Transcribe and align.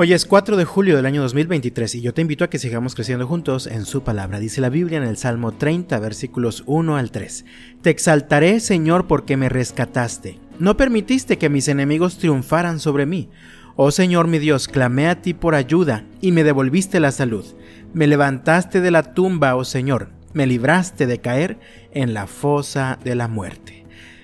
Hoy 0.00 0.12
es 0.12 0.26
4 0.26 0.56
de 0.56 0.64
julio 0.64 0.94
del 0.94 1.06
año 1.06 1.22
2023 1.22 1.96
y 1.96 2.02
yo 2.02 2.14
te 2.14 2.22
invito 2.22 2.44
a 2.44 2.50
que 2.50 2.60
sigamos 2.60 2.94
creciendo 2.94 3.26
juntos 3.26 3.66
en 3.66 3.84
su 3.84 4.04
palabra. 4.04 4.38
Dice 4.38 4.60
la 4.60 4.68
Biblia 4.68 4.98
en 4.98 5.02
el 5.02 5.16
Salmo 5.16 5.50
30, 5.50 5.98
versículos 5.98 6.62
1 6.66 6.96
al 6.96 7.10
3. 7.10 7.44
Te 7.82 7.90
exaltaré, 7.90 8.60
Señor, 8.60 9.08
porque 9.08 9.36
me 9.36 9.48
rescataste. 9.48 10.38
No 10.60 10.76
permitiste 10.76 11.36
que 11.36 11.48
mis 11.48 11.66
enemigos 11.66 12.18
triunfaran 12.18 12.78
sobre 12.78 13.06
mí. 13.06 13.28
Oh 13.74 13.90
Señor 13.90 14.28
mi 14.28 14.38
Dios, 14.38 14.68
clamé 14.68 15.08
a 15.08 15.20
ti 15.20 15.34
por 15.34 15.56
ayuda 15.56 16.04
y 16.20 16.30
me 16.30 16.44
devolviste 16.44 17.00
la 17.00 17.10
salud. 17.10 17.44
Me 17.92 18.06
levantaste 18.06 18.80
de 18.80 18.92
la 18.92 19.14
tumba, 19.14 19.56
oh 19.56 19.64
Señor, 19.64 20.10
me 20.32 20.46
libraste 20.46 21.08
de 21.08 21.18
caer 21.18 21.58
en 21.90 22.14
la 22.14 22.28
fosa 22.28 23.00
de 23.02 23.16
la 23.16 23.26
muerte. 23.26 23.77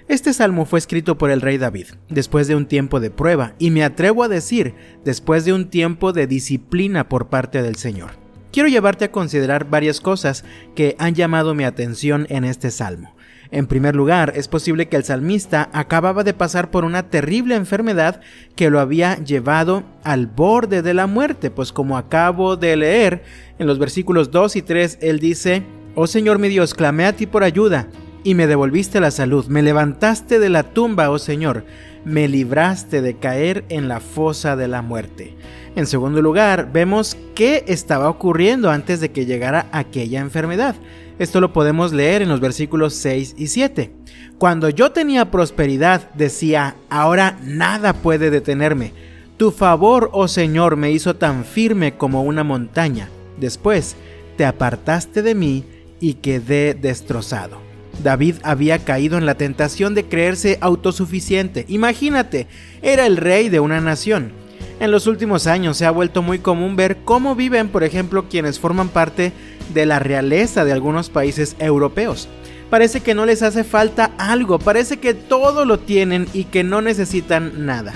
Este 0.06 0.34
salmo 0.34 0.66
fue 0.66 0.78
escrito 0.78 1.16
por 1.16 1.30
el 1.30 1.40
rey 1.40 1.56
David, 1.56 1.86
después 2.10 2.46
de 2.46 2.54
un 2.54 2.66
tiempo 2.66 3.00
de 3.00 3.10
prueba, 3.10 3.54
y 3.58 3.70
me 3.70 3.84
atrevo 3.84 4.22
a 4.22 4.28
decir, 4.28 4.74
después 5.02 5.46
de 5.46 5.54
un 5.54 5.70
tiempo 5.70 6.12
de 6.12 6.26
disciplina 6.26 7.08
por 7.08 7.28
parte 7.28 7.62
del 7.62 7.76
Señor. 7.76 8.10
Quiero 8.52 8.68
llevarte 8.68 9.06
a 9.06 9.10
considerar 9.10 9.70
varias 9.70 10.02
cosas 10.02 10.44
que 10.74 10.94
han 10.98 11.14
llamado 11.14 11.54
mi 11.54 11.64
atención 11.64 12.26
en 12.28 12.44
este 12.44 12.70
salmo. 12.70 13.14
En 13.50 13.66
primer 13.66 13.96
lugar, 13.96 14.34
es 14.36 14.46
posible 14.46 14.88
que 14.88 14.96
el 14.96 15.04
salmista 15.04 15.70
acababa 15.72 16.22
de 16.22 16.34
pasar 16.34 16.70
por 16.70 16.84
una 16.84 17.08
terrible 17.08 17.54
enfermedad 17.54 18.20
que 18.56 18.68
lo 18.68 18.80
había 18.80 19.16
llevado 19.16 19.84
al 20.02 20.26
borde 20.26 20.82
de 20.82 20.92
la 20.92 21.06
muerte, 21.06 21.50
pues 21.50 21.72
como 21.72 21.96
acabo 21.96 22.56
de 22.56 22.76
leer 22.76 23.22
en 23.58 23.66
los 23.66 23.78
versículos 23.78 24.30
2 24.30 24.56
y 24.56 24.62
3, 24.62 24.98
él 25.00 25.18
dice, 25.18 25.62
Oh 25.94 26.06
Señor 26.06 26.38
mi 26.38 26.48
Dios, 26.48 26.74
clamé 26.74 27.06
a 27.06 27.14
ti 27.14 27.26
por 27.26 27.42
ayuda, 27.42 27.88
y 28.24 28.34
me 28.34 28.46
devolviste 28.46 28.98
la 28.98 29.10
salud. 29.10 29.46
Me 29.46 29.62
levantaste 29.62 30.38
de 30.40 30.48
la 30.48 30.64
tumba, 30.64 31.10
oh 31.10 31.18
Señor, 31.18 31.64
me 32.04 32.26
libraste 32.26 33.02
de 33.02 33.14
caer 33.18 33.64
en 33.68 33.86
la 33.86 34.00
fosa 34.00 34.56
de 34.56 34.66
la 34.66 34.82
muerte. 34.82 35.36
En 35.76 35.86
segundo 35.86 36.22
lugar, 36.22 36.70
vemos 36.72 37.16
qué 37.34 37.64
estaba 37.68 38.08
ocurriendo 38.08 38.70
antes 38.70 39.00
de 39.00 39.10
que 39.10 39.26
llegara 39.26 39.66
aquella 39.72 40.20
enfermedad. 40.20 40.74
Esto 41.18 41.40
lo 41.40 41.52
podemos 41.52 41.92
leer 41.92 42.22
en 42.22 42.28
los 42.28 42.40
versículos 42.40 42.94
6 42.94 43.34
y 43.36 43.48
7. 43.48 43.92
Cuando 44.38 44.68
yo 44.68 44.90
tenía 44.90 45.30
prosperidad, 45.30 46.10
decía, 46.14 46.76
ahora 46.90 47.38
nada 47.42 47.92
puede 47.92 48.30
detenerme. 48.30 48.92
Tu 49.36 49.50
favor, 49.50 50.10
oh 50.12 50.28
Señor, 50.28 50.76
me 50.76 50.90
hizo 50.90 51.16
tan 51.16 51.44
firme 51.44 51.96
como 51.96 52.22
una 52.22 52.44
montaña. 52.44 53.08
Después, 53.38 53.96
te 54.36 54.44
apartaste 54.44 55.22
de 55.22 55.34
mí 55.34 55.64
y 56.00 56.14
quedé 56.14 56.74
destrozado. 56.74 57.73
David 58.02 58.36
había 58.42 58.78
caído 58.78 59.18
en 59.18 59.26
la 59.26 59.34
tentación 59.36 59.94
de 59.94 60.04
creerse 60.04 60.58
autosuficiente. 60.60 61.64
Imagínate, 61.68 62.46
era 62.82 63.06
el 63.06 63.16
rey 63.16 63.48
de 63.48 63.60
una 63.60 63.80
nación. 63.80 64.32
En 64.80 64.90
los 64.90 65.06
últimos 65.06 65.46
años 65.46 65.76
se 65.76 65.86
ha 65.86 65.90
vuelto 65.90 66.22
muy 66.22 66.40
común 66.40 66.76
ver 66.76 66.98
cómo 67.04 67.34
viven, 67.34 67.68
por 67.68 67.84
ejemplo, 67.84 68.28
quienes 68.28 68.58
forman 68.58 68.88
parte 68.88 69.32
de 69.72 69.86
la 69.86 69.98
realeza 69.98 70.64
de 70.64 70.72
algunos 70.72 71.10
países 71.10 71.56
europeos. 71.58 72.28
Parece 72.70 73.00
que 73.00 73.14
no 73.14 73.24
les 73.24 73.42
hace 73.42 73.62
falta 73.62 74.10
algo, 74.18 74.58
parece 74.58 74.98
que 74.98 75.14
todo 75.14 75.64
lo 75.64 75.78
tienen 75.78 76.26
y 76.32 76.44
que 76.44 76.64
no 76.64 76.82
necesitan 76.82 77.66
nada. 77.66 77.92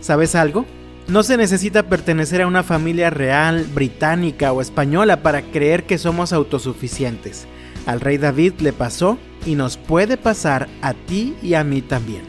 ¿Sabes 0.00 0.34
algo? 0.34 0.64
No 1.08 1.24
se 1.24 1.36
necesita 1.36 1.82
pertenecer 1.82 2.42
a 2.42 2.46
una 2.46 2.62
familia 2.62 3.10
real, 3.10 3.66
británica 3.74 4.52
o 4.52 4.60
española 4.60 5.22
para 5.22 5.42
creer 5.42 5.84
que 5.84 5.98
somos 5.98 6.32
autosuficientes. 6.32 7.46
Al 7.86 8.00
rey 8.00 8.18
David 8.18 8.54
le 8.60 8.72
pasó 8.72 9.18
y 9.46 9.54
nos 9.54 9.76
puede 9.76 10.16
pasar 10.16 10.68
a 10.80 10.94
ti 10.94 11.34
y 11.42 11.54
a 11.54 11.64
mí 11.64 11.82
también. 11.82 12.22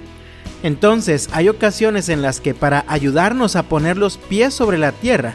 Entonces 0.64 1.30
hay 1.34 1.50
ocasiones 1.50 2.10
en 2.10 2.22
las 2.22 2.40
que 2.40 2.54
para 2.54 2.86
ayudarnos 2.88 3.56
a 3.56 3.64
poner 3.64 3.98
los 3.98 4.18
pies 4.18 4.54
sobre 4.54 4.78
la 4.78 4.94
tierra, 4.94 5.34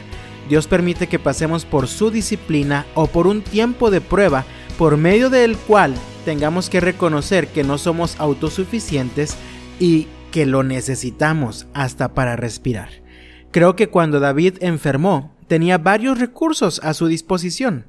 Dios 0.49 0.65
permite 0.67 1.07
que 1.07 1.19
pasemos 1.19 1.65
por 1.65 1.87
su 1.87 2.09
disciplina 2.09 2.87
o 2.95 3.05
por 3.05 3.27
un 3.27 3.43
tiempo 3.43 3.91
de 3.91 4.01
prueba 4.01 4.45
por 4.79 4.97
medio 4.97 5.29
del 5.29 5.55
cual 5.55 5.93
tengamos 6.25 6.69
que 6.69 6.79
reconocer 6.79 7.47
que 7.47 7.63
no 7.63 7.77
somos 7.77 8.19
autosuficientes 8.19 9.35
y 9.79 10.07
que 10.31 10.45
lo 10.45 10.63
necesitamos 10.63 11.67
hasta 11.73 12.13
para 12.13 12.35
respirar. 12.35 12.89
Creo 13.51 13.75
que 13.75 13.89
cuando 13.89 14.19
David 14.19 14.57
enfermó, 14.61 15.35
tenía 15.47 15.77
varios 15.77 16.19
recursos 16.19 16.79
a 16.83 16.93
su 16.93 17.07
disposición. 17.07 17.85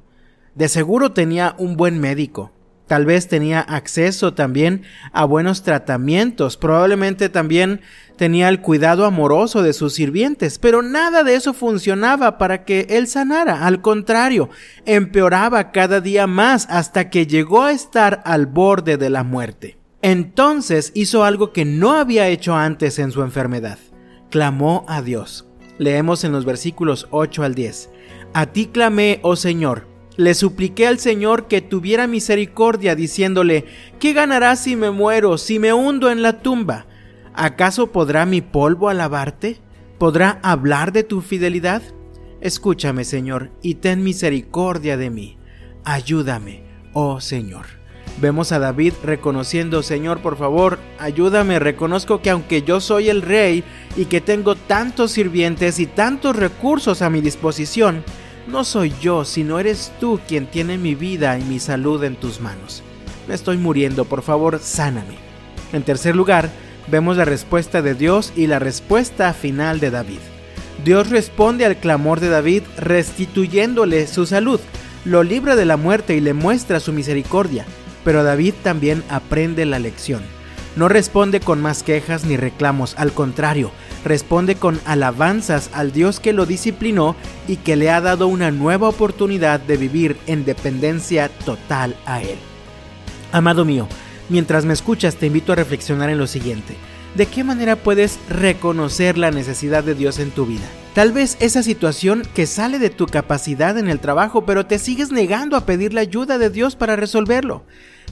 De 0.55 0.67
seguro 0.67 1.11
tenía 1.11 1.55
un 1.57 1.77
buen 1.77 1.99
médico, 1.99 2.51
Tal 2.91 3.05
vez 3.05 3.29
tenía 3.29 3.61
acceso 3.61 4.33
también 4.33 4.81
a 5.13 5.23
buenos 5.23 5.63
tratamientos, 5.63 6.57
probablemente 6.57 7.29
también 7.29 7.79
tenía 8.17 8.49
el 8.49 8.59
cuidado 8.59 9.05
amoroso 9.05 9.63
de 9.63 9.71
sus 9.71 9.93
sirvientes, 9.93 10.59
pero 10.59 10.81
nada 10.81 11.23
de 11.23 11.35
eso 11.35 11.53
funcionaba 11.53 12.37
para 12.37 12.65
que 12.65 12.87
él 12.89 13.07
sanara, 13.07 13.65
al 13.65 13.81
contrario, 13.81 14.49
empeoraba 14.85 15.71
cada 15.71 16.01
día 16.01 16.27
más 16.27 16.67
hasta 16.69 17.09
que 17.09 17.27
llegó 17.27 17.63
a 17.63 17.71
estar 17.71 18.21
al 18.25 18.45
borde 18.45 18.97
de 18.97 19.09
la 19.09 19.23
muerte. 19.23 19.77
Entonces 20.01 20.91
hizo 20.93 21.23
algo 21.23 21.53
que 21.53 21.63
no 21.63 21.93
había 21.93 22.27
hecho 22.27 22.57
antes 22.57 22.99
en 22.99 23.13
su 23.13 23.21
enfermedad. 23.21 23.79
Clamó 24.29 24.83
a 24.89 25.01
Dios. 25.01 25.47
Leemos 25.77 26.25
en 26.25 26.33
los 26.33 26.43
versículos 26.43 27.07
8 27.11 27.43
al 27.43 27.55
10. 27.55 27.89
A 28.33 28.47
ti 28.47 28.65
clamé, 28.65 29.21
oh 29.23 29.37
Señor, 29.37 29.87
le 30.21 30.35
supliqué 30.35 30.87
al 30.87 30.99
Señor 30.99 31.47
que 31.47 31.61
tuviera 31.61 32.07
misericordia, 32.07 32.95
diciéndole, 32.95 33.65
¿qué 33.99 34.13
ganarás 34.13 34.63
si 34.63 34.75
me 34.75 34.91
muero, 34.91 35.37
si 35.37 35.59
me 35.59 35.73
hundo 35.73 36.09
en 36.11 36.21
la 36.21 36.41
tumba? 36.41 36.85
¿Acaso 37.33 37.91
podrá 37.91 38.25
mi 38.25 38.41
polvo 38.41 38.89
alabarte? 38.89 39.59
¿Podrá 39.97 40.39
hablar 40.43 40.91
de 40.91 41.03
tu 41.03 41.21
fidelidad? 41.21 41.81
Escúchame, 42.39 43.03
Señor, 43.03 43.51
y 43.61 43.75
ten 43.75 44.03
misericordia 44.03 44.95
de 44.97 45.09
mí. 45.09 45.37
Ayúdame, 45.83 46.63
oh 46.93 47.19
Señor. 47.19 47.65
Vemos 48.19 48.51
a 48.51 48.59
David 48.59 48.93
reconociendo, 49.03 49.81
Señor, 49.81 50.21
por 50.21 50.37
favor, 50.37 50.77
ayúdame, 50.99 51.57
reconozco 51.59 52.21
que 52.21 52.29
aunque 52.29 52.61
yo 52.61 52.79
soy 52.79 53.09
el 53.09 53.21
rey 53.21 53.63
y 53.95 54.05
que 54.05 54.21
tengo 54.21 54.55
tantos 54.55 55.11
sirvientes 55.11 55.79
y 55.79 55.87
tantos 55.87 56.35
recursos 56.35 57.01
a 57.01 57.09
mi 57.09 57.21
disposición, 57.21 58.03
no 58.47 58.63
soy 58.63 58.93
yo, 59.01 59.25
sino 59.25 59.59
eres 59.59 59.91
tú 59.99 60.19
quien 60.27 60.47
tiene 60.47 60.77
mi 60.77 60.95
vida 60.95 61.37
y 61.37 61.43
mi 61.43 61.59
salud 61.59 62.03
en 62.03 62.15
tus 62.15 62.39
manos. 62.39 62.83
Me 63.27 63.35
estoy 63.35 63.57
muriendo, 63.57 64.05
por 64.05 64.23
favor, 64.23 64.59
sáname. 64.59 65.15
En 65.73 65.83
tercer 65.83 66.15
lugar, 66.15 66.49
vemos 66.87 67.17
la 67.17 67.25
respuesta 67.25 67.81
de 67.81 67.93
Dios 67.93 68.33
y 68.35 68.47
la 68.47 68.59
respuesta 68.59 69.33
final 69.33 69.79
de 69.79 69.91
David. 69.91 70.19
Dios 70.83 71.09
responde 71.09 71.65
al 71.65 71.77
clamor 71.77 72.19
de 72.19 72.29
David 72.29 72.63
restituyéndole 72.77 74.07
su 74.07 74.25
salud, 74.25 74.59
lo 75.05 75.23
libra 75.23 75.55
de 75.55 75.65
la 75.65 75.77
muerte 75.77 76.15
y 76.15 76.21
le 76.21 76.33
muestra 76.33 76.79
su 76.79 76.91
misericordia, 76.91 77.65
pero 78.03 78.23
David 78.23 78.55
también 78.63 79.03
aprende 79.09 79.65
la 79.65 79.79
lección. 79.79 80.21
No 80.75 80.87
responde 80.87 81.41
con 81.41 81.61
más 81.61 81.83
quejas 81.83 82.23
ni 82.23 82.37
reclamos, 82.37 82.95
al 82.97 83.11
contrario, 83.11 83.71
responde 84.05 84.55
con 84.55 84.79
alabanzas 84.85 85.69
al 85.73 85.91
Dios 85.91 86.21
que 86.21 86.31
lo 86.31 86.45
disciplinó 86.45 87.15
y 87.47 87.57
que 87.57 87.75
le 87.75 87.89
ha 87.89 87.99
dado 87.99 88.27
una 88.27 88.51
nueva 88.51 88.87
oportunidad 88.87 89.59
de 89.59 89.75
vivir 89.75 90.17
en 90.27 90.45
dependencia 90.45 91.29
total 91.45 91.97
a 92.05 92.21
Él. 92.21 92.37
Amado 93.33 93.65
mío, 93.65 93.87
mientras 94.29 94.63
me 94.63 94.73
escuchas 94.73 95.17
te 95.17 95.27
invito 95.27 95.51
a 95.51 95.55
reflexionar 95.55 96.09
en 96.09 96.17
lo 96.17 96.27
siguiente. 96.27 96.75
¿De 97.15 97.25
qué 97.25 97.43
manera 97.43 97.75
puedes 97.75 98.19
reconocer 98.29 99.17
la 99.17 99.31
necesidad 99.31 99.83
de 99.83 99.95
Dios 99.95 100.19
en 100.19 100.31
tu 100.31 100.45
vida? 100.45 100.65
Tal 100.93 101.11
vez 101.11 101.35
esa 101.41 101.63
situación 101.63 102.23
que 102.33 102.47
sale 102.47 102.79
de 102.79 102.89
tu 102.89 103.05
capacidad 103.05 103.77
en 103.77 103.89
el 103.89 103.99
trabajo, 103.99 104.45
pero 104.45 104.65
te 104.65 104.79
sigues 104.79 105.11
negando 105.11 105.57
a 105.57 105.65
pedir 105.65 105.93
la 105.93 106.01
ayuda 106.01 106.37
de 106.37 106.49
Dios 106.49 106.77
para 106.77 106.95
resolverlo. 106.95 107.65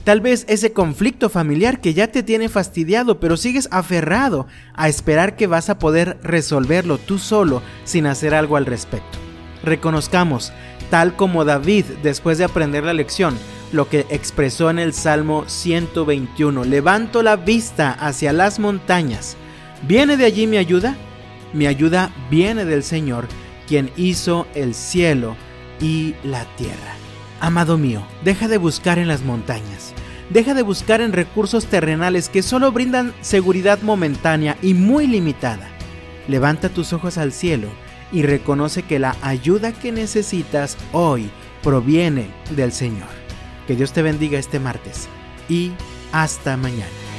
Tal 0.04 0.20
vez 0.20 0.46
ese 0.48 0.72
conflicto 0.72 1.28
familiar 1.28 1.80
que 1.80 1.92
ya 1.92 2.08
te 2.08 2.22
tiene 2.22 2.48
fastidiado, 2.48 3.20
pero 3.20 3.36
sigues 3.36 3.68
aferrado 3.70 4.46
a 4.74 4.88
esperar 4.88 5.36
que 5.36 5.46
vas 5.46 5.68
a 5.68 5.78
poder 5.78 6.18
resolverlo 6.22 6.98
tú 6.98 7.18
solo 7.18 7.62
sin 7.84 8.06
hacer 8.06 8.34
algo 8.34 8.56
al 8.56 8.66
respecto. 8.66 9.18
Reconozcamos, 9.62 10.52
tal 10.88 11.16
como 11.16 11.44
David, 11.44 11.84
después 12.02 12.38
de 12.38 12.44
aprender 12.44 12.84
la 12.84 12.94
lección, 12.94 13.36
lo 13.72 13.88
que 13.88 14.06
expresó 14.08 14.70
en 14.70 14.78
el 14.78 14.94
Salmo 14.94 15.44
121, 15.46 16.64
levanto 16.64 17.22
la 17.22 17.36
vista 17.36 17.92
hacia 17.92 18.32
las 18.32 18.58
montañas. 18.58 19.36
¿Viene 19.86 20.16
de 20.16 20.24
allí 20.24 20.46
mi 20.46 20.56
ayuda? 20.56 20.96
Mi 21.52 21.66
ayuda 21.66 22.10
viene 22.30 22.64
del 22.64 22.82
Señor, 22.82 23.28
quien 23.68 23.90
hizo 23.96 24.46
el 24.54 24.74
cielo 24.74 25.36
y 25.80 26.14
la 26.24 26.44
tierra. 26.56 26.99
Amado 27.40 27.78
mío, 27.78 28.02
deja 28.22 28.48
de 28.48 28.58
buscar 28.58 28.98
en 28.98 29.08
las 29.08 29.22
montañas. 29.22 29.94
Deja 30.28 30.52
de 30.54 30.62
buscar 30.62 31.00
en 31.00 31.12
recursos 31.12 31.64
terrenales 31.66 32.28
que 32.28 32.42
solo 32.42 32.70
brindan 32.70 33.14
seguridad 33.22 33.80
momentánea 33.80 34.58
y 34.62 34.74
muy 34.74 35.06
limitada. 35.06 35.68
Levanta 36.28 36.68
tus 36.68 36.92
ojos 36.92 37.18
al 37.18 37.32
cielo 37.32 37.68
y 38.12 38.22
reconoce 38.22 38.82
que 38.82 38.98
la 38.98 39.16
ayuda 39.22 39.72
que 39.72 39.90
necesitas 39.90 40.76
hoy 40.92 41.30
proviene 41.62 42.30
del 42.50 42.72
Señor. 42.72 43.08
Que 43.66 43.74
Dios 43.74 43.92
te 43.92 44.02
bendiga 44.02 44.38
este 44.38 44.60
martes 44.60 45.08
y 45.48 45.72
hasta 46.12 46.56
mañana. 46.56 47.09